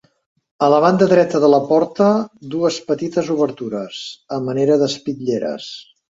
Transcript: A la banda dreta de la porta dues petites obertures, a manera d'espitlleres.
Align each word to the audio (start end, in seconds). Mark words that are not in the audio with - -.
A 0.67 0.69
la 0.73 0.77
banda 0.85 1.07
dreta 1.11 1.41
de 1.43 1.49
la 1.53 1.59
porta 1.71 2.07
dues 2.55 2.81
petites 2.89 3.31
obertures, 3.35 4.01
a 4.39 4.43
manera 4.49 4.81
d'espitlleres. 4.85 5.71